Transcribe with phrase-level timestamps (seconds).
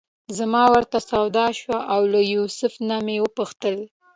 [0.37, 3.75] زما ورته سودا شوه او له یوسف نه مې وپوښتل.